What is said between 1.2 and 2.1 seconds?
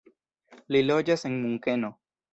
en Munkeno.